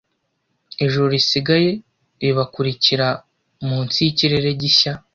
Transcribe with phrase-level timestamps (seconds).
[0.85, 1.69] Ijuru risigaye
[2.21, 3.07] ribakurikira
[3.67, 4.93] munsi yikirere gishya